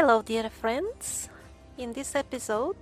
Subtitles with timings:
[0.00, 1.28] Hello, dear friends.
[1.76, 2.76] In this episode,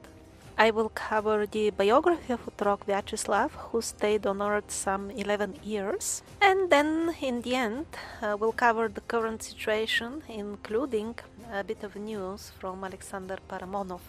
[0.57, 6.23] I will cover the biography of Otrok Vyacheslav, who stayed on Earth some 11 years.
[6.41, 7.87] And then, in the end,
[8.23, 11.17] uh, we'll cover the current situation, including
[11.53, 14.03] a bit of news from Alexander Paramonov.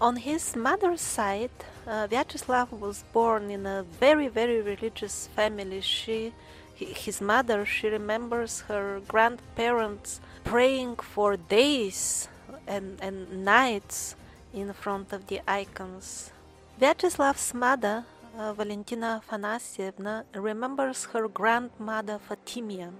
[0.00, 1.52] On his mother's side,
[1.86, 5.80] uh, Vyacheslav was born in a very, very religious family.
[5.80, 6.32] She,
[6.74, 12.28] his mother, she remembers her grandparents praying for days
[12.66, 14.16] and, and nights
[14.52, 16.32] in front of the icons.
[16.80, 18.04] Vyacheslav's mother,
[18.36, 22.90] uh, Valentina Afanasyevna, remembers her grandmother Fatimia.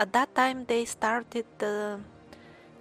[0.00, 1.98] At that time, they started uh,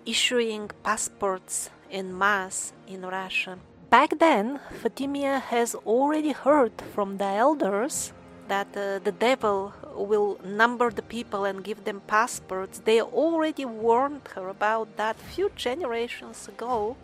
[0.06, 3.58] issuing passports en mass in Russia.
[3.90, 8.14] Back then, Fatimia has already heard from the elders
[8.48, 12.80] that uh, the devil will number the people and give them passports.
[12.80, 16.98] They already warned her about that few generations ago.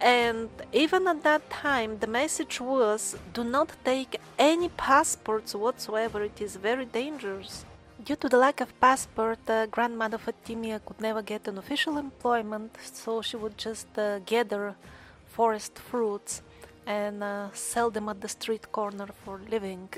[0.00, 6.40] And even at that time, the message was do not take any passports whatsoever, it
[6.40, 7.64] is very dangerous.
[8.04, 12.76] Due to the lack of passport, uh, grandmother Fatimia could never get an official employment,
[12.82, 14.74] so she would just uh, gather
[15.26, 16.42] forest fruits
[16.84, 19.88] and uh, sell them at the street corner for living.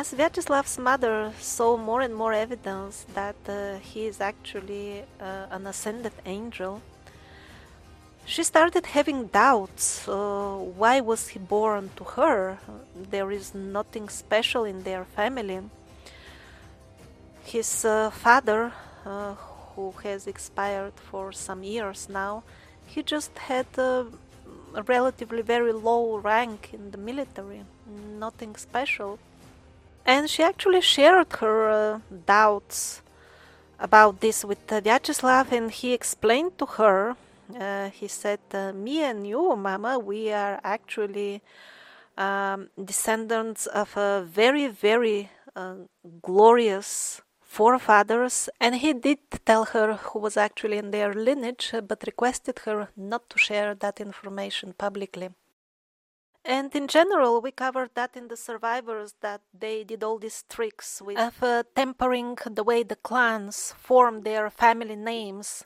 [0.00, 5.66] As Vyacheslav's mother saw more and more evidence that uh, he is actually uh, an
[5.66, 6.80] ascended angel,
[8.24, 10.08] she started having doubts.
[10.08, 12.56] Uh, why was he born to her?
[13.10, 15.60] There is nothing special in their family.
[17.44, 18.72] His uh, father,
[19.04, 19.34] uh,
[19.74, 22.42] who has expired for some years now,
[22.86, 24.06] he just had a
[24.86, 27.64] relatively very low rank in the military,
[28.18, 29.18] nothing special.
[30.10, 33.00] And she actually shared her uh, doubts
[33.78, 37.14] about this with uh, Vyacheslav, and he explained to her.
[37.56, 41.42] Uh, he said, uh, "Me and you, Mama, we are actually
[42.18, 45.76] um, descendants of a very, very uh,
[46.20, 52.56] glorious forefathers." And he did tell her who was actually in their lineage, but requested
[52.66, 55.28] her not to share that information publicly.
[56.50, 61.00] And in general, we covered that in the survivors that they did all these tricks
[61.00, 65.64] with of uh, tempering the way the clans form their family names,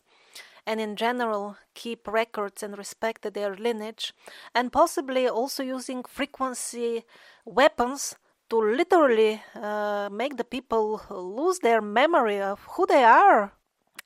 [0.67, 4.12] and in general keep records and respect their lineage,
[4.55, 7.05] and possibly also using frequency
[7.47, 8.17] weapons
[8.50, 13.55] to literally uh, make the people lose their memory of who they are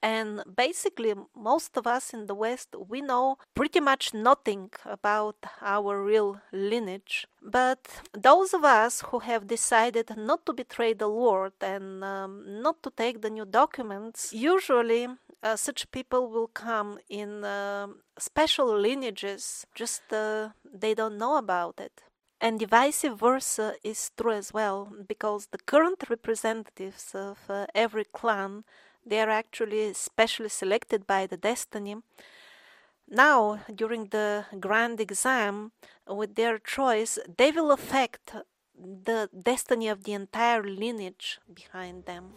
[0.02, 6.02] and basically, most of us in the West, we know pretty much nothing about our
[6.02, 7.26] real lineage.
[7.42, 12.82] But those of us who have decided not to betray the Lord and um, not
[12.84, 15.08] to take the new documents, usually
[15.42, 17.88] uh, such people will come in uh,
[18.18, 22.02] special lineages, just uh, they don't know about it.
[22.40, 28.04] And the vice versa is true as well, because the current representatives of uh, every
[28.04, 28.62] clan
[29.08, 31.96] they are actually specially selected by the destiny.
[33.08, 35.72] Now, during the grand exam,
[36.06, 38.34] with their choice, they will affect
[38.74, 42.34] the destiny of the entire lineage behind them.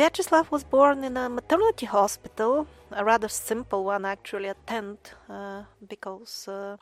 [0.00, 5.64] Vyacheslav was born in a maternity hospital, a rather simple one actually, a tent, uh,
[5.86, 6.78] because uh,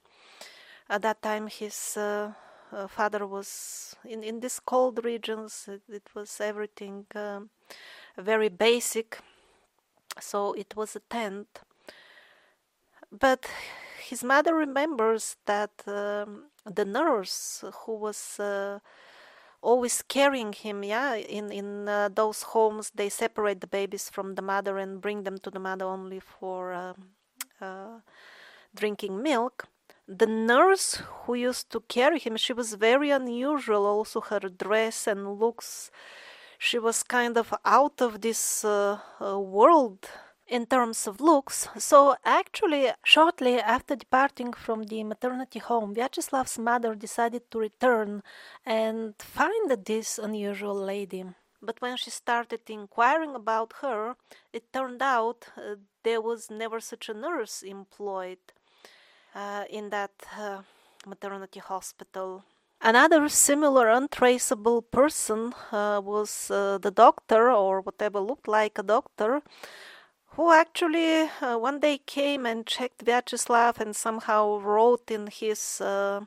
[0.89, 2.31] at that time his uh,
[2.73, 7.51] uh father was in, in these cold regions, it, it was everything um,
[8.17, 9.19] very basic,
[10.21, 11.49] so it was a tent.
[13.11, 13.47] But
[14.09, 18.79] his mother remembers that um, the nurse who was uh,
[19.61, 24.43] always carrying him yeah in in uh, those homes they separate the babies from the
[24.43, 26.95] mother and bring them to the mother only for uh,
[27.61, 28.01] uh,
[28.75, 29.67] drinking milk.
[30.07, 35.39] The nurse who used to carry him she was very unusual also her dress and
[35.39, 35.91] looks.
[36.59, 40.09] She was kind of out of this uh, uh, world
[40.49, 41.69] in terms of looks.
[41.79, 48.23] So, actually, shortly after departing from the maternity home, Vyacheslav's mother decided to return
[48.65, 51.25] and find this unusual lady.
[51.61, 54.17] But when she started inquiring about her,
[54.53, 58.39] it turned out uh, there was never such a nurse employed
[59.35, 60.63] uh, in that uh,
[61.07, 62.45] maternity hospital.
[62.81, 69.43] Another similar untraceable person uh, was uh, the doctor, or whatever looked like a doctor,
[70.39, 76.21] who actually uh, one day came and checked Vyacheslav and somehow wrote in his uh,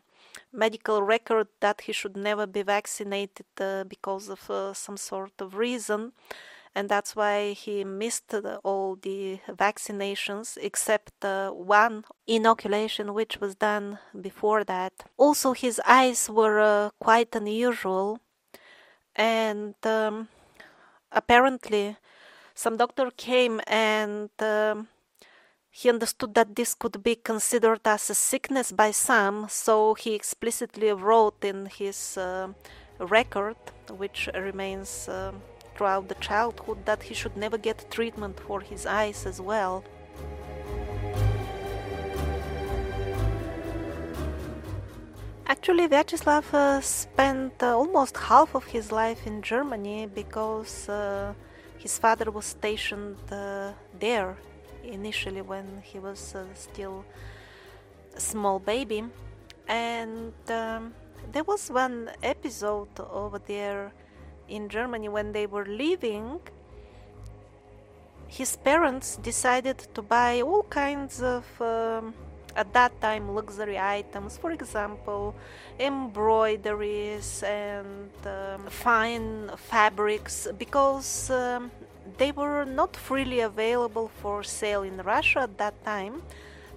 [0.52, 5.56] medical record that he should never be vaccinated uh, because of uh, some sort of
[5.56, 6.12] reason.
[6.75, 8.36] And that's why he missed
[8.66, 14.92] all the vaccinations except uh, one inoculation, which was done before that.
[15.16, 18.19] Also, his eyes were uh, quite unusual,
[19.16, 20.28] and um,
[21.14, 21.98] apparently,
[22.62, 24.88] some doctor came and um,
[25.72, 30.92] he understood that this could be considered as a sickness by some, so he explicitly
[30.94, 32.50] wrote in his uh,
[33.00, 33.56] record,
[33.90, 35.31] which remains uh,
[35.75, 39.84] throughout the childhood, that he should never get treatment for his eyes as well.
[45.48, 51.34] Actually, Vyacheslav uh, spent uh, almost half of his life in Germany because uh,
[51.81, 54.38] his father was stationed uh, there
[54.83, 57.04] initially when he was uh, still
[58.16, 59.04] a small baby.
[59.68, 60.94] And um,
[61.31, 63.94] there was one episode over there
[64.48, 66.39] in Germany when they were leaving.
[68.28, 72.13] His parents decided to buy all kinds of, um,
[72.56, 74.38] at that time, luxury items.
[74.38, 75.36] For example,
[75.80, 81.71] embroideries and um, fine fabrics, because um,
[82.18, 86.21] they were not freely available for sale in Russia at that time.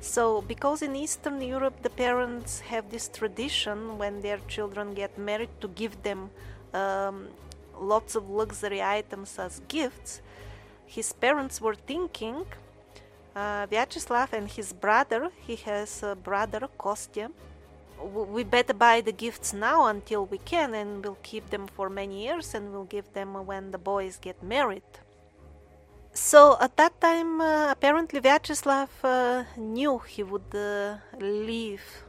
[0.01, 5.49] So, because in Eastern Europe the parents have this tradition when their children get married
[5.63, 6.31] to give them
[6.75, 7.29] um,
[7.81, 10.21] lots of luxury items as gifts,
[10.85, 12.45] his parents were thinking
[13.35, 17.31] uh, Vyacheslav and his brother, he has a brother Kostya,
[18.03, 22.25] we better buy the gifts now until we can and we'll keep them for many
[22.25, 24.83] years and we'll give them when the boys get married.
[26.13, 32.05] So at that time, uh, apparently Vyacheslav uh, knew he would uh, leave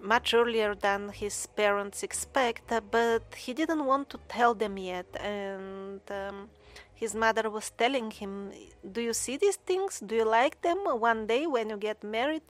[0.00, 5.06] much earlier than his parents expect, uh, but he didn't want to tell them yet.
[5.20, 6.48] And um,
[6.94, 8.52] his mother was telling him,
[8.94, 10.00] "Do you see these things?
[10.00, 10.78] Do you like them?
[11.10, 12.46] One day when you get married,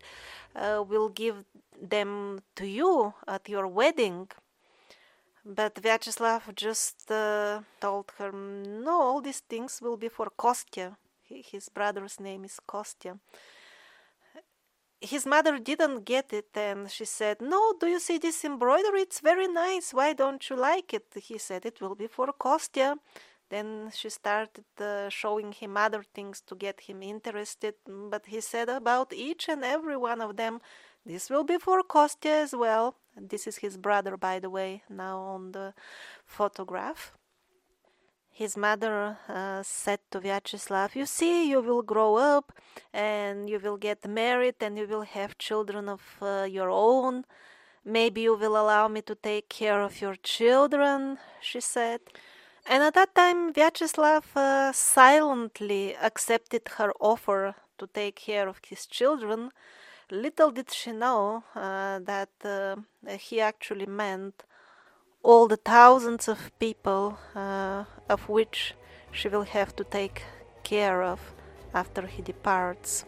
[0.54, 1.44] uh, we'll give
[1.80, 4.28] them to you at your wedding."
[5.48, 10.96] But Vyacheslav just uh, told her, no, all these things will be for Kostya.
[11.22, 13.16] His brother's name is Kostya.
[15.00, 19.02] His mother didn't get it and she said, No, do you see this embroidery?
[19.02, 19.94] It's very nice.
[19.94, 21.06] Why don't you like it?
[21.14, 22.96] He said, It will be for Kostya.
[23.48, 28.68] Then she started uh, showing him other things to get him interested, but he said
[28.68, 30.60] about each and every one of them,
[31.04, 32.96] This will be for Kostya as well.
[33.16, 35.74] This is his brother, by the way, now on the
[36.26, 37.12] photograph.
[38.36, 42.52] His mother uh, said to Vyacheslav, You see, you will grow up
[42.92, 47.24] and you will get married and you will have children of uh, your own.
[47.82, 52.00] Maybe you will allow me to take care of your children, she said.
[52.68, 58.86] And at that time, Vyacheslav uh, silently accepted her offer to take care of his
[58.86, 59.52] children
[60.10, 62.76] Little did she know uh, that uh,
[63.16, 64.44] he actually meant
[65.24, 68.74] all the thousands of people uh, of which
[69.10, 70.22] she will have to take
[70.62, 71.18] care of
[71.74, 73.04] after he departs.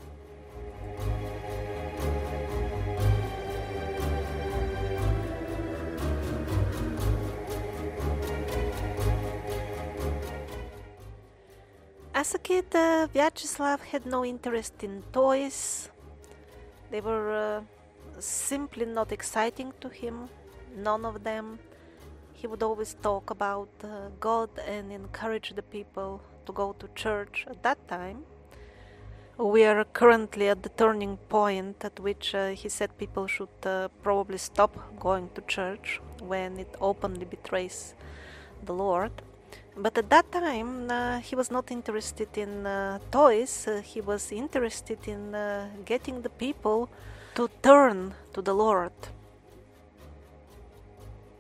[12.19, 15.89] As a kid, uh, Vyacheslav had no interest in toys,
[16.91, 17.61] they were uh,
[18.19, 20.29] simply not exciting to him,
[20.77, 21.61] none of them.
[22.33, 27.47] He would always talk about uh, God and encourage the people to go to church
[27.49, 28.25] at that time.
[29.37, 33.91] We are currently at the turning point at which uh, he said people should uh,
[34.03, 37.95] probably stop going to church when it openly betrays
[38.65, 39.13] the Lord.
[39.81, 44.33] But at that time, uh, he was not interested in uh, toys, uh, he was
[44.33, 46.91] interested in uh, getting the people
[47.37, 48.93] to turn to the Lord.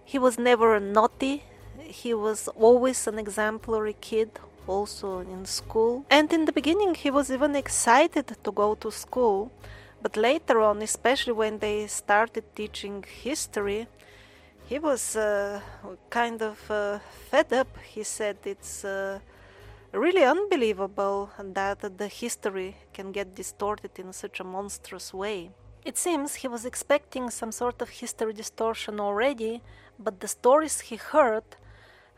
[0.04, 1.42] He was never naughty,
[1.80, 4.30] he was always an exemplary kid,
[4.68, 6.04] also in school.
[6.08, 9.50] And in the beginning, he was even excited to go to school.
[10.00, 13.88] But later on, especially when they started teaching history,
[14.68, 15.60] He was uh,
[16.10, 16.98] kind of uh,
[17.30, 17.68] fed up.
[17.94, 19.18] He said it's uh,
[19.92, 25.50] really unbelievable that the history can get distorted in such a monstrous way.
[25.86, 29.62] It seems he was expecting some sort of history distortion already,
[29.98, 31.44] but the stories he heard,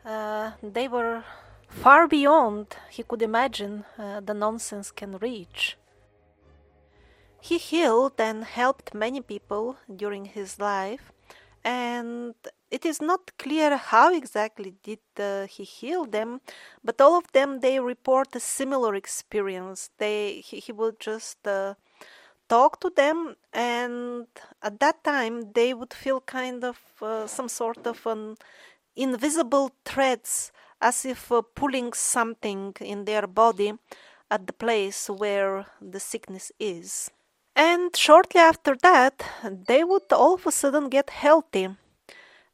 [0.05, 1.23] uh, they were
[1.69, 5.77] far beyond he could imagine uh, the nonsense can reach.
[7.39, 11.13] He healed and helped many people during his life,
[11.63, 12.33] and
[12.69, 16.41] it is not clear how exactly did uh, he heal them,
[16.83, 19.89] but all of them they report a similar experience.
[19.97, 21.75] They he, he would just uh,
[22.47, 24.27] talk to them, and
[24.61, 28.37] at that time they would feel kind of uh, some sort of an
[28.95, 30.51] invisible threads,
[30.81, 33.73] as if uh, pulling something in their body
[34.29, 37.11] at the place where the sickness is.
[37.63, 39.23] And shortly after that,
[39.67, 41.67] they would all of a sudden get healthy.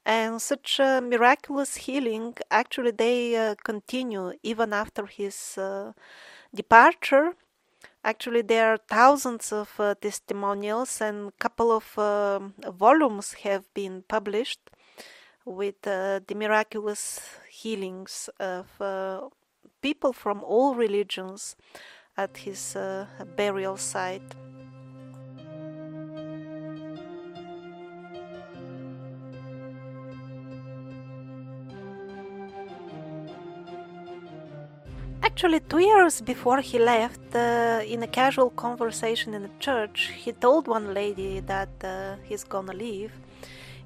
[0.05, 5.93] And such a miraculous healing, actually, they uh, continue even after his uh,
[6.53, 7.35] departure.
[8.03, 14.03] Actually, there are thousands of uh, testimonials, and a couple of uh, volumes have been
[14.09, 14.59] published
[15.45, 19.21] with uh, the miraculous healings of uh,
[19.81, 21.55] people from all religions
[22.17, 22.75] at his
[23.37, 24.35] burial site.
[35.37, 40.31] Actually, two years before he left, uh, in a casual conversation in a church, he
[40.31, 43.11] told one lady that uh, he's gonna leave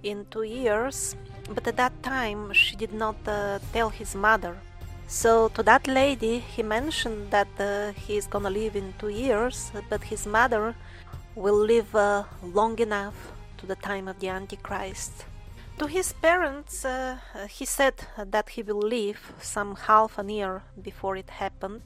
[0.02, 1.18] in two years,
[1.54, 4.56] but at that time she did not uh, tell his mother.
[5.10, 10.02] So, to that lady, he mentioned that uh, he's gonna leave in two years, but
[10.06, 10.74] his mother
[11.36, 15.26] will live uh, long enough to the time of the Antichrist.
[15.82, 17.18] To his parents, uh,
[17.50, 21.82] he said that he will leave some half an year before it happened.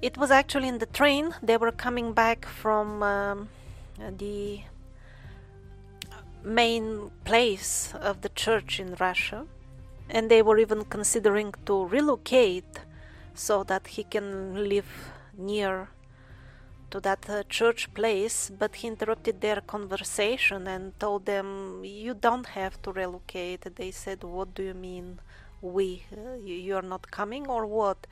[0.00, 1.34] It was actually in the train.
[1.42, 3.48] They were coming back from um,
[3.98, 4.62] the
[6.42, 9.44] main place of the church in Russia,
[10.08, 12.80] and they were even considering to relocate
[13.34, 14.88] so that he can live
[15.36, 15.90] near
[16.90, 22.46] to that uh, church place, but he interrupted their conversation and told them, You don't
[22.46, 23.74] have to relocate.
[23.76, 25.20] They said, What do you mean,
[25.60, 26.04] we?
[26.12, 28.06] Uh, you are not coming, or what?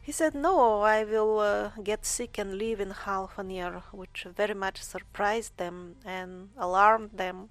[0.00, 4.26] He said, No, I will uh, get sick and leave in half an year, which
[4.36, 7.50] very much surprised them and alarmed them.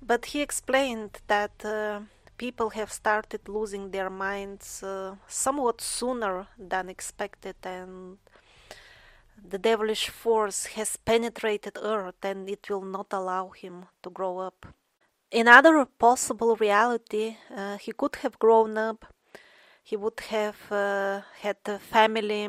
[0.00, 2.00] But he explained that uh,
[2.36, 8.18] people have started losing their minds uh, somewhat sooner than expected and
[9.44, 14.66] the devilish force has penetrated Earth and it will not allow him to grow up.
[15.32, 19.06] Another possible reality, uh, he could have grown up,
[19.82, 22.48] he would have uh, had a family.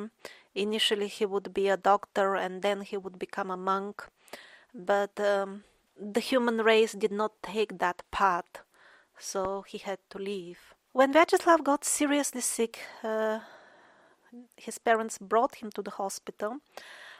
[0.53, 4.05] Initially, he would be a doctor and then he would become a monk.
[4.73, 5.63] But um,
[5.99, 8.61] the human race did not take that path,
[9.17, 10.73] so he had to leave.
[10.91, 13.39] When Vyacheslav got seriously sick, uh,
[14.57, 16.57] his parents brought him to the hospital.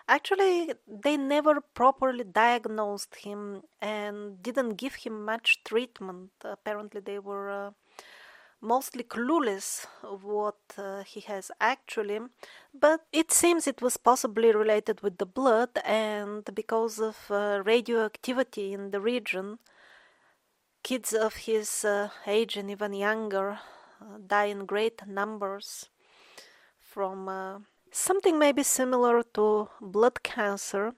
[0.08, 6.32] Actually, they never properly diagnosed him and didn't give him much treatment.
[6.43, 7.72] Apparently, they were uh,
[8.60, 12.20] mostly clueless of what uh, he has actually,
[12.74, 18.74] but it seems it was possibly related with the blood, and because of uh, radioactivity
[18.74, 19.60] in the region,
[20.82, 23.60] kids of his uh, age and even younger
[24.01, 25.89] uh, die in great numbers
[26.93, 27.59] from uh,
[27.91, 30.93] something maybe similar to blood cancer.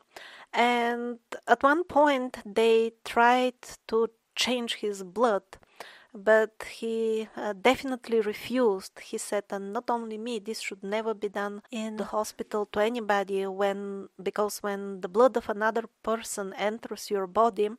[0.54, 5.44] And at one point, they tried to change his blood
[6.16, 9.00] but he uh, definitely refused.
[9.00, 12.80] He said, and not only me, this should never be done in the hospital to
[12.80, 17.70] anybody when because when the blood of another person enters your body,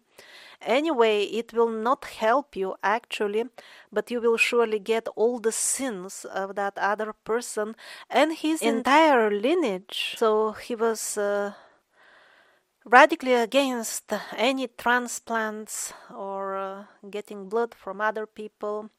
[0.61, 3.45] anyway, it will not help you actually,
[3.91, 7.75] but you will surely get all the sins of that other person
[8.11, 10.15] and his entire lineage.
[10.19, 11.17] So he was.
[11.17, 11.53] Uh,
[12.87, 18.91] radically against any transplants or uh, getting blood from other people.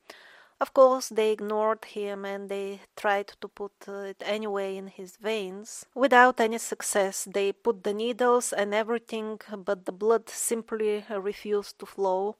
[0.59, 5.85] Of course, they ignored him and they tried to put it anyway in his veins.
[5.93, 11.85] Without any success, they put the needles and everything, but the blood simply refused to
[11.85, 12.37] flow,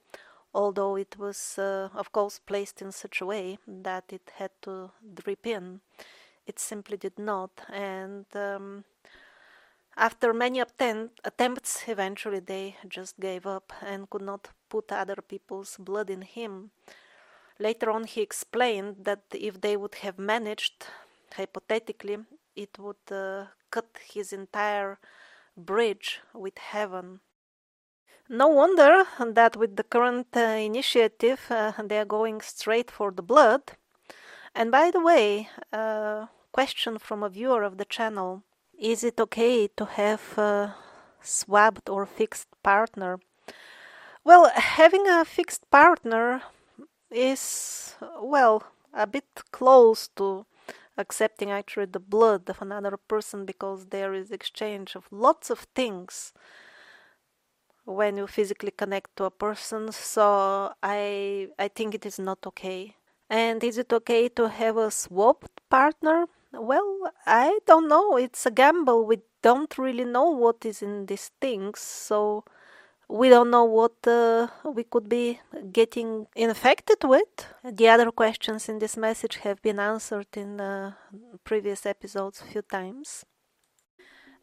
[0.52, 4.90] although it was, uh, of course, placed in such a way that it had to
[5.14, 5.80] drip in.
[6.44, 8.84] It simply did not, and um,
[9.98, 15.76] after many attempt, attempts, eventually they just gave up and could not put other people's
[15.78, 16.70] blood in him.
[17.58, 20.86] Later on, he explained that if they would have managed,
[21.36, 22.18] hypothetically,
[22.54, 24.98] it would uh, cut his entire
[25.56, 27.20] bridge with heaven.
[28.28, 33.22] No wonder that with the current uh, initiative uh, they are going straight for the
[33.22, 33.72] blood.
[34.54, 38.42] And by the way, a question from a viewer of the channel
[38.78, 40.74] is it okay to have a
[41.20, 43.18] swapped or fixed partner?
[44.24, 46.42] Well, having a fixed partner
[47.10, 50.46] is, well, a bit close to
[50.96, 56.32] accepting actually the blood of another person because there is exchange of lots of things
[57.84, 59.92] when you physically connect to a person.
[59.92, 62.96] So i i think it is not okay.
[63.30, 68.50] And is it okay to have a swapped partner well i don't know it's a
[68.50, 72.44] gamble we don't really know what is in these things so
[73.08, 75.40] we don't know what uh, we could be
[75.72, 77.46] getting infected with.
[77.64, 80.92] The other questions in this message have been answered in uh,
[81.42, 83.24] previous episodes a few times.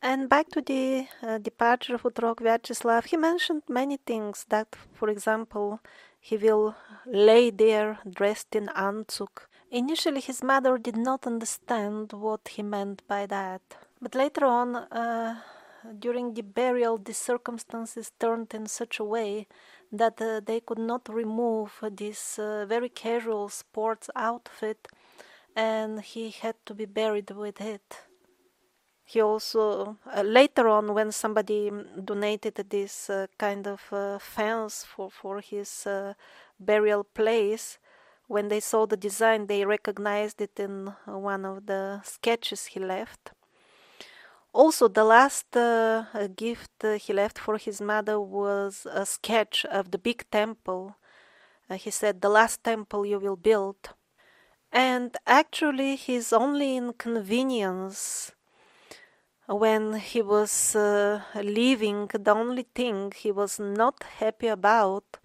[0.02, 5.10] And back to the uh, departure of Otrok Vyacheslav, he mentioned many things that, for
[5.10, 5.80] example,
[6.20, 9.48] he will lay there dressed in anzug.
[9.76, 13.62] Initially, his mother did not understand what he meant by that.
[14.02, 15.42] But later on, uh,
[16.00, 19.48] during the burial, the circumstances turned in such a way
[19.92, 24.88] that uh, they could not remove this uh, very casual sports outfit,
[25.56, 28.04] and he had to be buried with it.
[29.04, 31.72] He also, uh, later on, when somebody
[32.04, 36.14] donated this uh, kind of uh, fence for, for his uh,
[36.60, 37.78] burial place,
[38.28, 43.32] when they saw the design, they recognized it in one of the sketches he left
[44.56, 49.92] also, the last uh, gift uh, he left for his mother was a sketch of
[49.92, 50.96] the big temple.
[51.70, 53.90] Uh, he said, The last temple you will build.
[54.72, 58.32] And actually, his only inconvenience
[59.48, 65.18] when he was uh, leaving, the only thing he was not happy about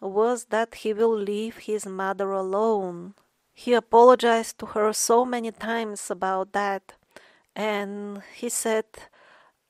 [0.00, 3.14] was that he will leave his mother alone.
[3.54, 6.94] He apologized to her so many times about that
[7.58, 8.84] and he said,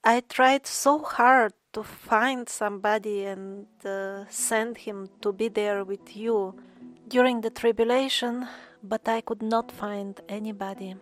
[0.04, 6.14] I tried so hard to find somebody and uh, send him to be there with
[6.14, 6.54] you
[7.08, 8.46] during the tribulation,
[8.82, 10.96] but I could not find anybody.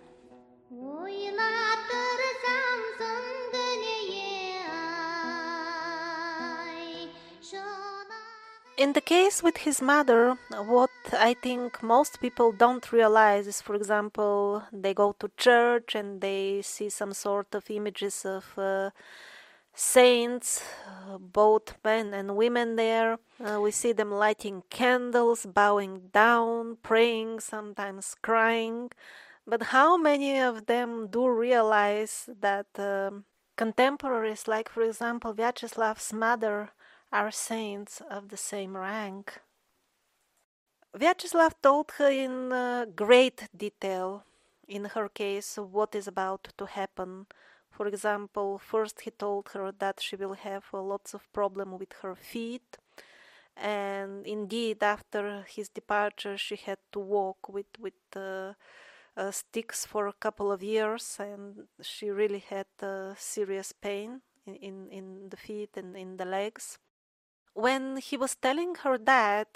[8.77, 13.75] In the case with his mother, what I think most people don't realize is, for
[13.75, 18.91] example, they go to church and they see some sort of images of uh,
[19.73, 20.63] saints,
[21.19, 23.19] both men and women there.
[23.43, 28.91] Uh, we see them lighting candles, bowing down, praying, sometimes crying.
[29.47, 33.25] But how many of them do realize that um,
[33.57, 36.73] contemporaries, like for example Vyacheslav's mother,
[37.13, 39.41] are saints of the same rank.
[40.97, 44.25] Vyacheslav told her in uh, great detail,
[44.67, 47.27] in her case, what is about to happen.
[47.71, 51.93] For example, first he told her that she will have uh, lots of problem with
[52.03, 52.79] her feet,
[53.57, 58.55] and indeed, after his departure, she had to walk with with uh,
[59.17, 64.55] uh, sticks for a couple of years, and she really had uh, serious pain in,
[64.57, 66.79] in, in the feet and in the legs.
[67.57, 69.49] When he was telling her that,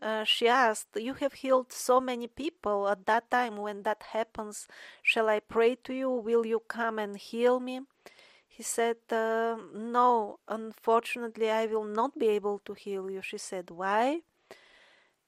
[0.00, 4.66] uh, she asked, You have healed so many people at that time when that happens.
[5.02, 6.10] Shall I pray to you?
[6.10, 7.82] Will you come and heal me?
[8.48, 13.20] He said, uh, No, unfortunately, I will not be able to heal you.
[13.20, 14.22] She said, Why?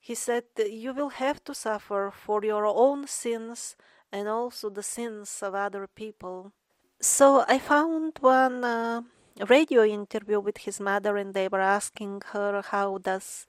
[0.01, 3.77] He said, You will have to suffer for your own sins
[4.11, 6.53] and also the sins of other people.
[7.01, 9.03] So I found one uh,
[9.49, 13.47] radio interview with his mother and they were asking her how does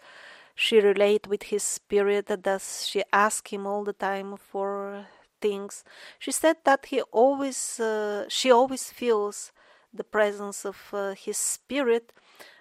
[0.56, 5.06] she relate with his spirit does she ask him all the time for
[5.42, 5.84] things.
[6.18, 9.52] She said that he always uh, she always feels
[9.94, 12.12] the presence of uh, his spirit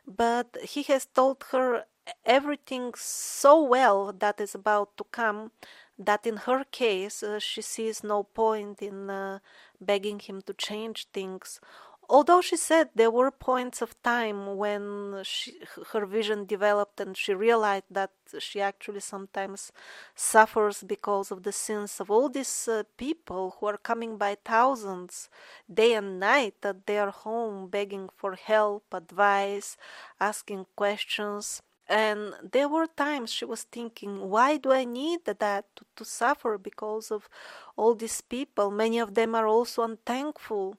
[0.07, 1.85] but he has told her
[2.25, 5.51] everything so well that is about to come
[5.99, 9.39] that in her case uh, she sees no point in uh,
[9.81, 11.61] begging him to change things
[12.09, 15.59] although she said there were points of time when she,
[15.93, 19.73] her vision developed and she realized that she actually sometimes
[20.15, 25.29] suffers because of the sins of all these uh, people who are coming by thousands
[25.73, 29.77] day and night at their home begging for help advice
[30.21, 35.85] asking questions And there were times she was thinking, why do I need that to,
[35.97, 37.29] to suffer because of
[37.77, 38.71] all these people?
[38.71, 40.77] Many of them are also unthankful.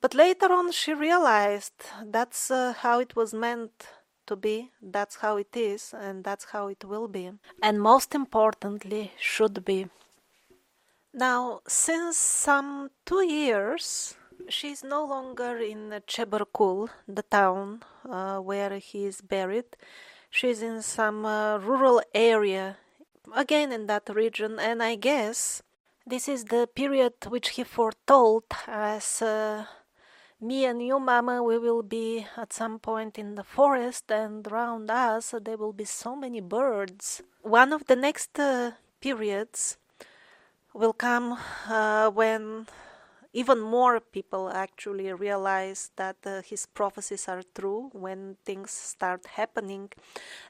[0.00, 3.88] But later on, she realized that's uh, how it was meant
[4.26, 7.30] to be, that's how it is, and that's how it will be.
[7.62, 9.88] And most importantly, should be.
[11.12, 14.14] Now, since some two years,
[14.48, 19.76] she is no longer in Chebarkul, the town uh, where he is buried.
[20.30, 22.76] She is in some uh, rural area,
[23.34, 25.62] again in that region, and I guess
[26.06, 29.64] this is the period which he foretold as uh,
[30.40, 34.90] me and you, Mama, we will be at some point in the forest, and around
[34.90, 37.22] us there will be so many birds.
[37.42, 39.76] One of the next uh, periods
[40.72, 42.66] will come uh, when
[43.32, 49.90] even more people actually realize that uh, his prophecies are true when things start happening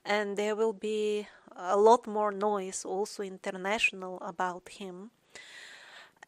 [0.04, 5.10] and there will be a lot more noise also international about him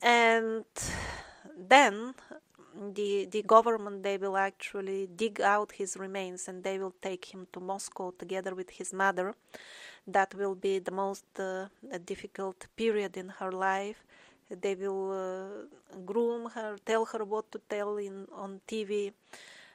[0.02, 0.64] and
[1.56, 2.14] then
[2.80, 7.46] the the government they will actually dig out his remains and they will take him
[7.52, 9.34] to Moscow together with his mother.
[10.06, 11.68] That will be the most uh,
[12.04, 14.02] difficult period in her life.
[14.50, 19.12] They will uh, groom her tell her what to tell in on tv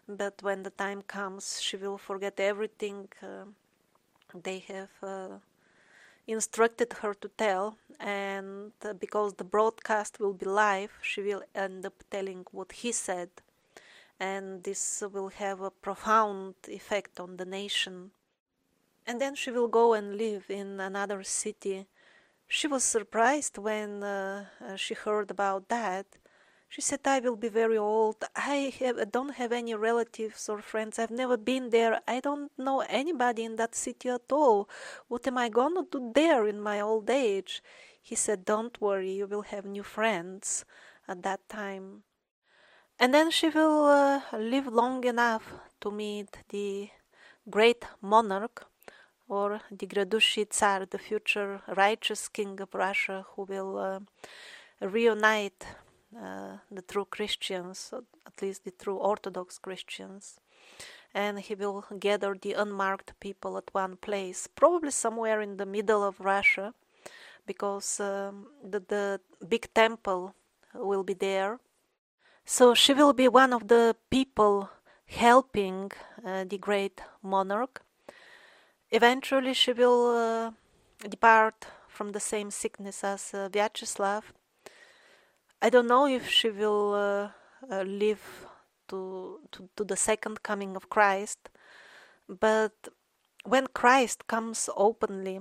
[0.07, 3.45] but when the time comes she will forget everything uh,
[4.43, 5.27] they have uh,
[6.27, 11.85] instructed her to tell and uh, because the broadcast will be live she will end
[11.85, 13.29] up telling what he said.
[14.19, 18.11] And this will have a profound effect on the nation.
[19.05, 21.85] And then she will go and live in another city.
[22.47, 26.05] She was surprised when uh, uh, she heard about that.
[26.67, 28.17] She said, I will be very old.
[28.35, 30.99] I have, don't have any relatives or friends.
[30.99, 32.01] I've never been there.
[32.07, 34.67] I don't know anybody in that city at all.
[35.07, 37.61] What am I going to do there in my old age?
[38.01, 40.65] He said, Don't worry, you will have new friends
[41.07, 42.03] at that time.
[42.99, 46.89] And then she will uh, live long enough to meet the
[47.49, 48.67] great monarch
[49.27, 53.99] or the Gradushi Tsar, the future righteous king of Russia, who will uh,
[54.81, 55.65] reunite
[56.21, 57.93] uh, the true Christians,
[58.25, 60.39] at least the true Orthodox Christians.
[61.13, 66.03] And he will gather the unmarked people at one place, probably somewhere in the middle
[66.03, 66.73] of Russia,
[67.45, 70.33] because um, the, the big temple
[70.73, 71.59] will be there.
[72.45, 74.69] So she will be one of the people
[75.05, 75.91] helping
[76.25, 77.85] uh, the great monarch
[78.91, 80.51] Eventually, she will uh,
[81.09, 84.23] depart from the same sickness as uh, Vyacheslav.
[85.61, 87.29] I don't know if she will uh,
[87.71, 88.45] uh, live
[88.89, 91.49] to, to, to the second coming of Christ,
[92.27, 92.89] but
[93.43, 95.39] when Christ comes openly,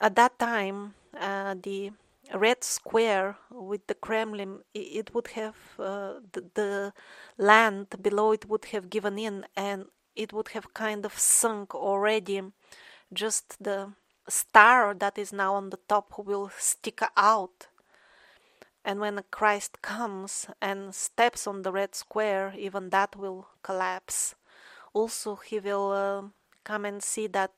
[0.00, 1.90] at that time, uh, the
[2.34, 6.92] red square with the Kremlin, it would have uh, the, the
[7.36, 12.42] land below it would have given in, and it would have kind of sunk already.
[13.12, 13.92] Just the
[14.28, 17.68] star that is now on the top will stick out.
[18.84, 24.34] And when Christ comes and steps on the red square, even that will collapse.
[24.94, 26.22] Also, he will uh,
[26.64, 27.52] come and see that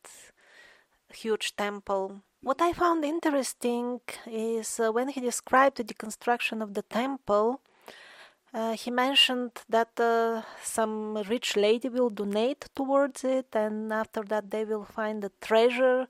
[1.13, 2.23] huge temple.
[2.43, 7.61] What I found interesting is uh, when he described the construction of the temple,
[8.53, 14.51] uh, he mentioned that uh, some rich lady will donate towards it, and after that,
[14.51, 16.09] they will find a treasure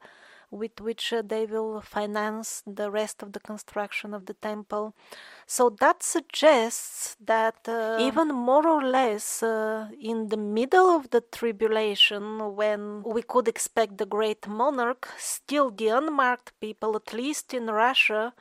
[0.50, 4.94] with which uh, they will finance the rest of the construction of the temple.
[5.46, 11.20] So that suggests that uh, even more or less uh, in the middle of the
[11.20, 17.66] tribulation, when we could expect the great monarch, still the unmarked people, at least in
[17.66, 18.32] Russia,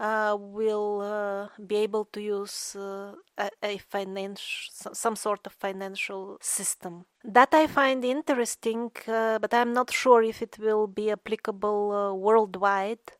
[0.00, 6.38] uh, will uh, be able to use uh, a, a financial some sort of financial
[6.40, 7.04] system.
[7.22, 12.14] That i find interesting uh, but i'm not sure if it will be applicable uh,
[12.14, 13.12] worldwide.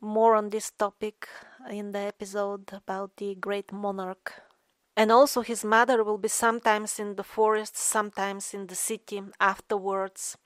[0.00, 1.28] More on this topic
[1.70, 4.32] in the episode about the great monarch.
[4.96, 10.36] And also his mother will be sometimes in the forest sometimes in the city afterwards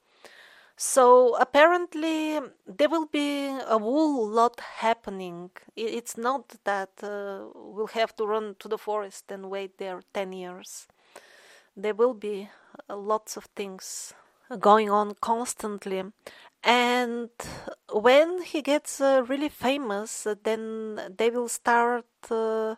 [0.82, 5.48] so apparently there will be a whole lot happening.
[5.76, 10.32] It's not that uh, we'll have to run to the forest and wait there 10
[10.32, 10.88] years.
[11.76, 12.48] There will be
[12.90, 14.12] uh, lots of things
[14.58, 16.02] going on constantly.
[16.64, 17.30] And
[17.92, 22.74] when he gets uh, really famous, uh, then they will start uh,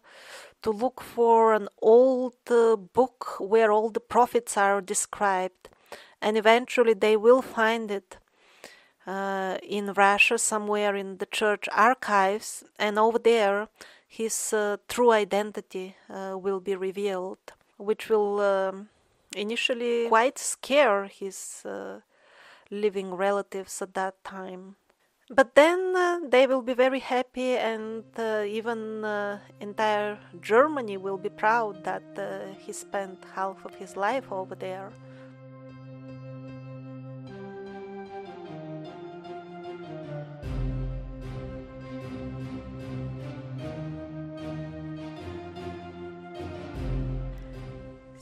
[0.60, 5.70] to look for an old book where all the prophets are described
[6.24, 8.16] and eventually they will find it
[9.06, 13.68] uh, in Russia, somewhere in the church archives, and over there
[14.08, 18.88] his uh, true identity uh, will be revealed, which will um,
[19.36, 22.00] initially quite scare his uh,
[22.70, 24.76] living relatives at that time.
[25.28, 29.04] But then uh, they will be very happy, and uh, even
[29.60, 34.92] entire Germany will be proud that he spent half of his life over there.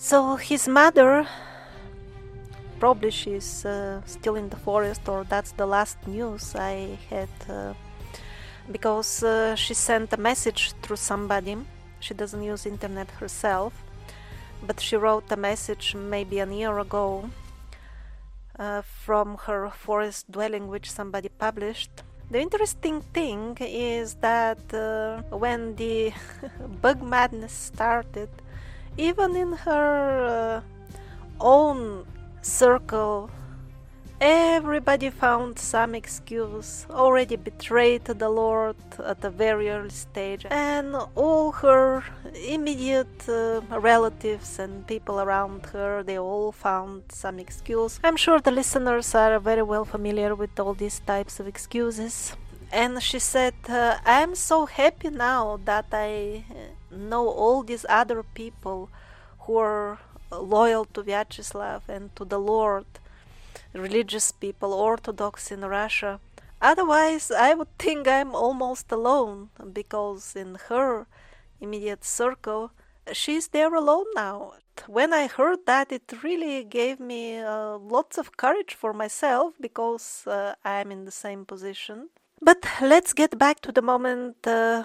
[0.02, 1.28] So his mother,
[2.80, 7.74] probably she's uh, still in the forest, or that's the last news I had, uh,
[8.72, 11.56] because uh, she sent a message through somebody.
[12.00, 13.72] She doesn't use internet herself,
[14.66, 17.30] but she wrote a message maybe a year ago
[18.58, 22.02] uh, from her forest dwelling, which somebody published.
[22.28, 26.12] The interesting thing is that uh, when the
[26.82, 28.30] bug madness started,
[28.96, 30.60] even in her uh,
[31.40, 32.06] own
[32.42, 33.30] circle,
[34.20, 41.52] everybody found some excuse, already betrayed the Lord at a very early stage, and all
[41.52, 47.98] her immediate uh, relatives and people around her, they all found some excuse.
[48.04, 52.36] I'm sure the listeners are very well familiar with all these types of excuses.
[52.70, 56.44] And she said, uh, I'm so happy now that I
[56.92, 58.90] know all these other people
[59.40, 59.98] who are
[60.30, 62.86] loyal to Vyacheslav and to the Lord,
[63.72, 66.20] religious people, Orthodox in Russia.
[66.60, 71.06] Otherwise, I would think I'm almost alone because in her
[71.60, 72.70] immediate circle,
[73.12, 74.52] she's there alone now.
[74.86, 80.24] When I heard that, it really gave me uh, lots of courage for myself because
[80.26, 82.08] uh, I'm in the same position.
[82.40, 84.84] But let's get back to the moment uh, uh,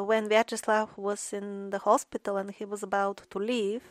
[0.00, 3.82] when Vyacheslav was in the hospital and he was about to leave,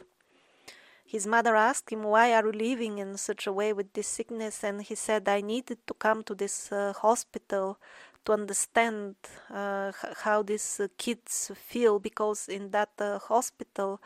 [1.11, 4.63] his mother asked him, Why are you living in such a way with this sickness?
[4.63, 7.77] And he said, I needed to come to this uh, hospital
[8.23, 9.15] to understand
[9.49, 9.91] uh,
[10.23, 13.99] how these uh, kids feel because in that uh, hospital,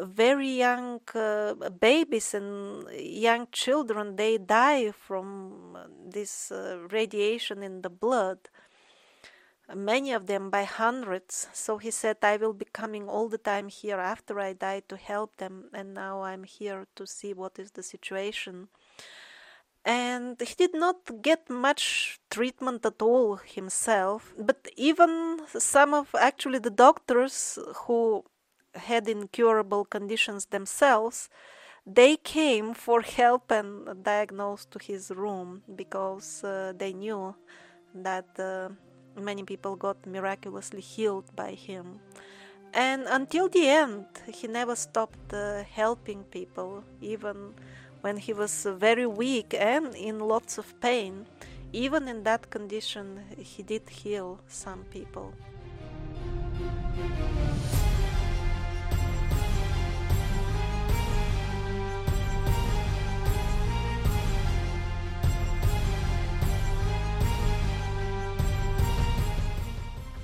[0.00, 5.76] very young uh, babies and young children they die from
[6.08, 6.52] this
[6.90, 8.38] radiation in the blood
[9.74, 11.48] many of them by hundreds.
[11.52, 14.96] So he said, I will be coming all the time here after I die to
[14.96, 18.68] help them, and now I'm here to see what is the situation.
[19.84, 26.60] And he did not get much treatment at all himself, but even some of actually
[26.60, 28.24] the doctors who
[28.74, 31.28] had incurable conditions themselves,
[31.84, 37.34] they came for help and diagnosed to his room because uh, they knew
[37.92, 38.26] that.
[38.38, 38.68] Uh,
[39.16, 42.00] many people got miraculously healed by him.
[42.74, 47.54] And until the end, he never stopped uh, helping people, even
[48.00, 51.26] when he was very weak and in lots of pain.
[51.72, 55.32] Even in that condition, he did heal some people.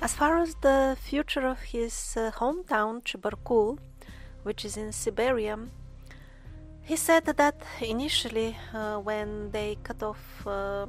[0.01, 3.79] As far as the future of his uh, hometown, Chebarkul,
[4.43, 5.59] which is in Siberia,
[6.83, 10.85] he said that initially, uh, when they cut off uh,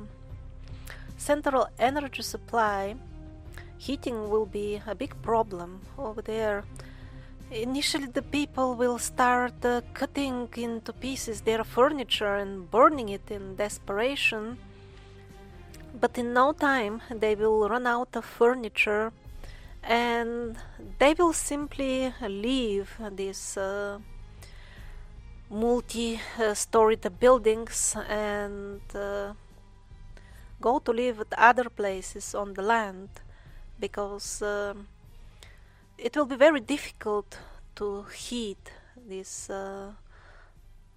[1.16, 2.94] central energy supply,
[3.78, 6.62] heating will be a big problem over there.
[7.50, 13.56] Initially, the people will start uh, cutting into pieces their furniture and burning it in
[13.56, 14.56] desperation
[16.00, 19.12] but in no time they will run out of furniture
[19.82, 20.56] and
[20.98, 23.98] they will simply leave these uh,
[25.50, 29.32] multi-storied buildings and uh,
[30.60, 33.08] go to live at other places on the land
[33.78, 34.74] because uh,
[35.98, 37.38] it will be very difficult
[37.74, 38.70] to heat
[39.08, 39.90] these uh,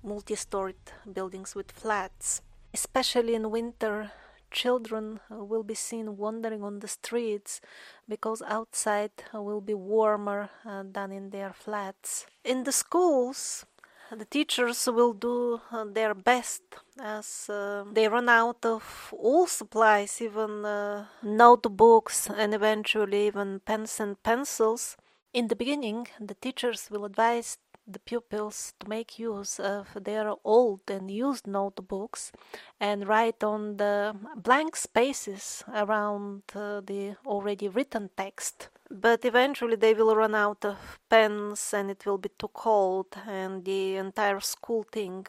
[0.04, 0.76] multi-storied
[1.12, 2.42] buildings with flats
[2.74, 4.12] especially in winter
[4.54, 7.60] children uh, will be seen wandering on the streets
[8.08, 12.26] because outside uh, will be warmer uh, than in their flats.
[12.46, 13.66] In the schools,
[14.12, 15.60] the teachers will do
[15.94, 16.62] their best
[17.02, 24.00] as uh, they run out of all supplies, even uh, notebooks and eventually even pens
[24.00, 24.96] and pencils.
[25.34, 30.82] In the beginning, the teachers will advise the pupils to make use of their old
[30.90, 32.32] and used notebooks
[32.80, 38.70] and write on the blank spaces around uh, the already written text.
[38.90, 43.66] But eventually they will run out of pens and it will be too cold and
[43.66, 45.28] the entire school thing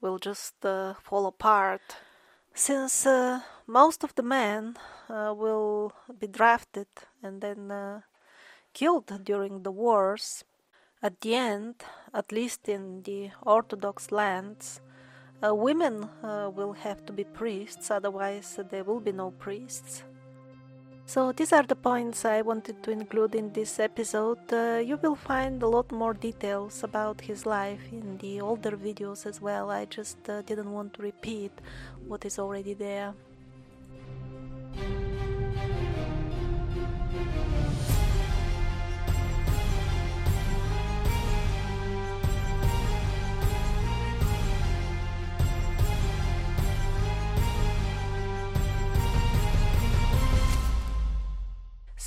[0.00, 1.96] will just uh, fall apart.
[2.54, 4.76] Since uh, most of the men
[5.08, 6.88] uh, will be drafted
[7.22, 8.00] and then uh,
[8.72, 10.44] killed during the wars,
[11.02, 11.76] at the end,
[12.12, 14.80] at least in the Orthodox lands,
[15.42, 20.04] uh, women uh, will have to be priests, otherwise, there will be no priests.
[21.06, 24.52] So, these are the points I wanted to include in this episode.
[24.52, 29.26] Uh, you will find a lot more details about his life in the older videos
[29.26, 29.70] as well.
[29.70, 31.52] I just uh, didn't want to repeat
[32.06, 33.14] what is already there.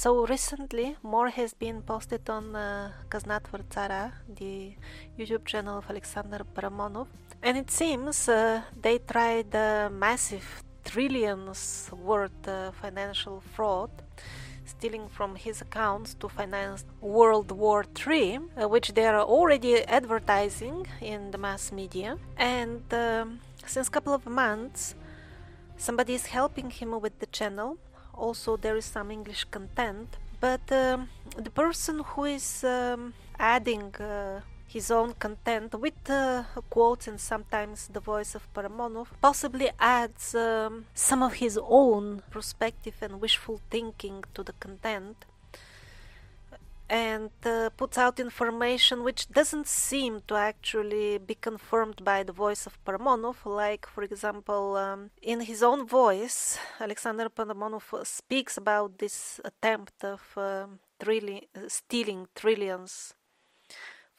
[0.04, 3.44] So recently, more has been posted on uh, Kaznat
[4.36, 4.76] the
[5.18, 7.08] YouTube channel of Alexander Paramonov,
[7.42, 13.92] and it seems uh, they tried a massive trillions worth uh, financial fraud,
[14.66, 20.86] stealing from his accounts to finance World War III, uh, which they are already advertising
[21.00, 22.18] in the mass media.
[22.36, 24.96] And um, since a couple of months,
[25.78, 27.78] somebody is helping him with the channel
[28.14, 34.42] also there is some English content, but um, the person who is um, adding uh,
[34.68, 40.86] his own content with uh, quotes and sometimes the voice of Paramonov possibly adds um,
[40.96, 45.26] some of his own perspective and wishful thinking to the content
[46.90, 52.66] and uh, puts out information which doesn't seem to actually be confirmed by the voice
[52.66, 53.46] of Paramonov.
[53.46, 60.22] Like, for example, um, in his own voice, Alexander Paramonov speaks about this attempt of
[60.38, 60.68] uh,
[61.00, 63.14] trilli- stealing trillions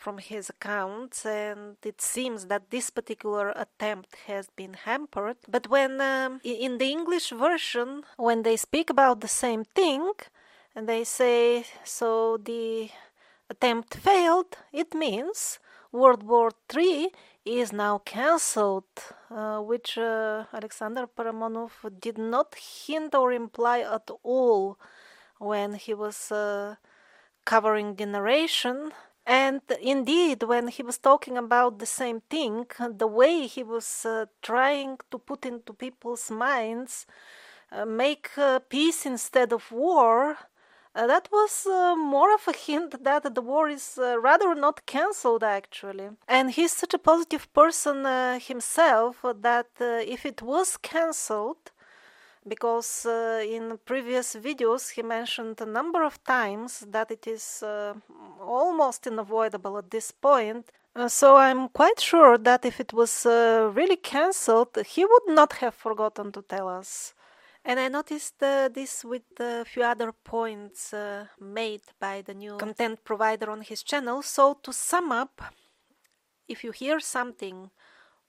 [0.04, 5.38] from his accounts, and it seems that this particular attempt has been hampered.
[5.48, 10.12] But when um, in the English version, when they speak about the same thing,
[10.74, 12.90] and they say so the
[13.48, 14.56] attempt failed.
[14.72, 15.58] It means
[15.92, 17.12] world war iii
[17.44, 18.84] is now cancelled
[19.30, 24.78] uh, which uh, alexander paramonov did not hint or imply at all
[25.38, 26.76] when he was uh,
[27.44, 28.92] covering the narration
[29.26, 34.26] and indeed, when he was talking about the same thing, the way he was uh,
[34.42, 37.06] trying to put into people's minds,
[37.72, 40.36] uh, make uh, peace instead of war,
[40.94, 44.86] uh, that was uh, more of a hint that the war is uh, rather not
[44.86, 46.10] cancelled actually.
[46.28, 51.72] And he's such a positive person uh, himself that uh, if it was cancelled,
[52.46, 57.64] because uh, in previous videos he mentioned a number of times that it is
[58.40, 60.70] almost unavoidable at this point.
[61.08, 66.30] so I'm quite sure that if it was really cancelled, he would not have forgotten
[66.32, 67.14] to tell us.
[67.64, 72.58] And I noticed uh, this with a few other points uh, made by the new
[72.58, 74.22] content provider on his channel.
[74.22, 75.40] So, to sum up,
[76.46, 77.70] if you hear something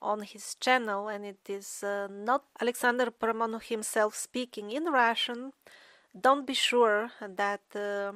[0.00, 5.52] on his channel and it is uh, not Alexander Paramonov himself speaking in Russian,
[6.18, 8.12] don't be sure that uh,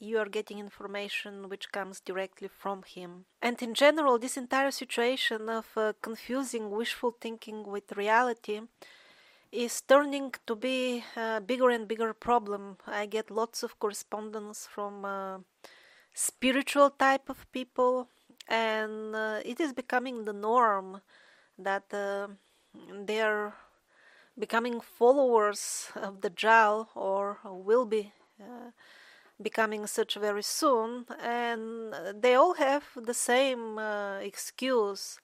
[0.00, 3.26] you are getting information which comes directly from him.
[3.40, 8.62] And in general, this entire situation of uh, confusing wishful thinking with reality
[9.52, 12.76] is turning to be a bigger and bigger problem.
[12.86, 15.38] I get lots of correspondence from uh,
[16.12, 18.08] spiritual type of people,
[18.48, 21.00] and uh, it is becoming the norm
[21.58, 22.28] that uh,
[23.04, 23.54] they are
[24.38, 28.70] becoming followers of Dajjal or will be uh,
[29.40, 35.18] becoming such very soon, and they all have the same uh, excuse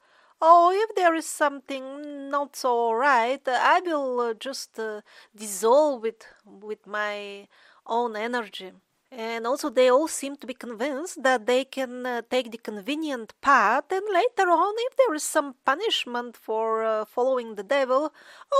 [0.45, 5.03] Oh, if there is something not so right, I will uh, just uh,
[5.36, 7.47] dissolve it with my
[7.86, 8.72] own energy.
[9.12, 13.34] And also, they all seem to be convinced that they can uh, take the convenient
[13.40, 18.12] path, and later on, if there is some punishment for uh, following the devil,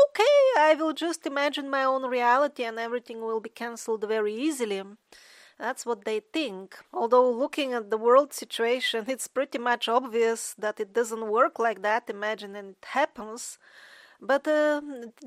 [0.05, 4.83] okay, I will just imagine my own reality and everything will be cancelled very easily.
[5.63, 6.77] That's what they think.
[6.93, 11.83] Although, looking at the world situation, it's pretty much obvious that it doesn't work like
[11.83, 12.11] that.
[12.11, 13.59] Imagine it happens.
[14.21, 14.81] But uh,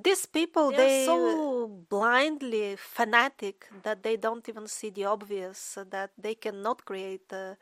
[0.08, 6.12] these people, They're they so blindly fanatic that they don't even see the obvious, that
[6.18, 7.56] they cannot create uh,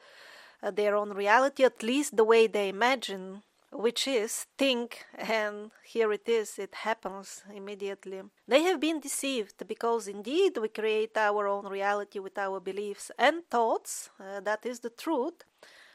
[0.72, 3.44] their own reality, at least the way they imagine,
[3.74, 8.22] which is think, and here it is, it happens immediately.
[8.48, 13.44] They have been deceived because indeed we create our own reality with our beliefs and
[13.50, 15.44] thoughts, uh, that is the truth.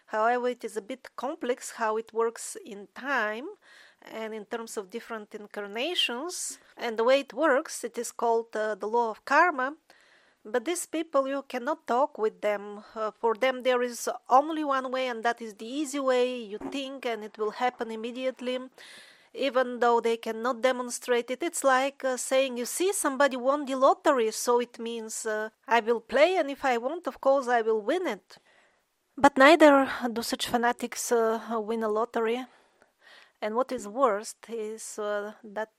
[0.06, 3.46] However, it is a bit complex how it works in time
[4.00, 6.58] and in terms of different incarnations.
[6.76, 9.74] And the way it works, it is called uh, the law of karma.
[10.50, 12.82] But these people, you cannot talk with them.
[12.94, 16.38] Uh, for them, there is only one way, and that is the easy way.
[16.40, 18.58] You think, and it will happen immediately.
[19.34, 23.76] Even though they cannot demonstrate it, it's like uh, saying, You see, somebody won the
[23.76, 27.60] lottery, so it means uh, I will play, and if I want, of course, I
[27.60, 28.38] will win it.
[29.16, 32.46] But neither do such fanatics uh, win a lottery.
[33.40, 35.70] And what is worst is uh, that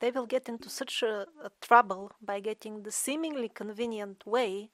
[0.00, 4.70] they will get into such a, a trouble by getting the seemingly convenient way.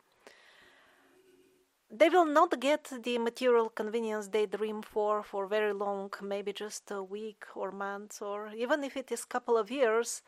[1.90, 6.90] They will not get the material convenience they dream for for very long, maybe just
[6.90, 10.22] a week or months, or even if it is couple of years,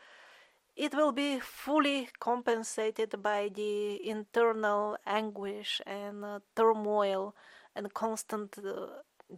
[0.77, 7.35] it will be fully compensated by the internal anguish and uh, turmoil
[7.75, 8.87] and constant uh,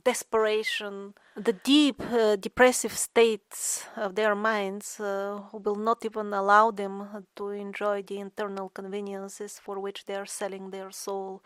[0.05, 7.27] desperation, the deep uh, depressive states of their minds uh, will not even allow them
[7.37, 11.43] to enjoy the internal conveniences for which they are selling their soul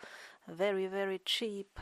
[0.47, 1.79] very, very cheap.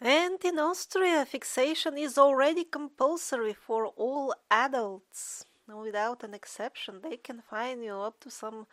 [0.00, 5.44] And in Austria, fixation is already compulsory for all adults.
[5.66, 8.66] Without an exception, they can fine you up to some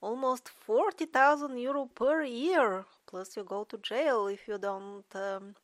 [0.00, 2.84] almost 40,000 euro per year.
[3.06, 5.54] Plus, you go to jail if you don't um,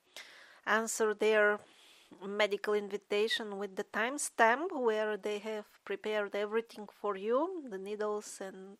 [0.66, 1.58] answer their
[2.24, 8.76] medical invitation with the timestamp where they have prepared everything for you the needles and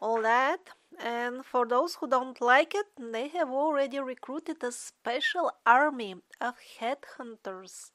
[0.00, 0.60] all that.
[0.98, 6.54] And for those who don't like it, they have already recruited a special army of
[6.80, 7.90] headhunters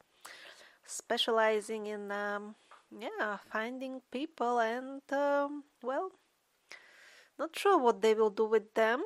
[0.85, 2.55] specializing in um,
[2.99, 6.11] yeah finding people and um, well
[7.37, 9.01] not sure what they will do with them.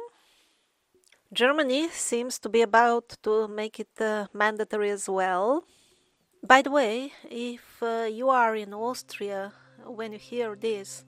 [1.31, 5.63] Germany seems to be about to make it uh, mandatory as well.
[6.43, 9.53] By the way, if uh, you are in Austria
[9.85, 11.05] when you hear this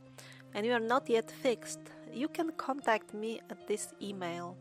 [0.54, 1.80] and you are not yet fixed,
[2.14, 4.58] you can contact me at this email